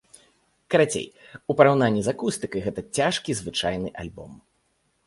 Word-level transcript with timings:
Карацей, 0.73 1.05
у 1.53 1.57
параўнанні 1.59 2.01
з 2.09 2.17
акустыкай 2.17 2.61
гэта 2.69 2.79
цяжкі 2.97 3.31
звычайны 3.45 3.89
альбом. 4.07 4.31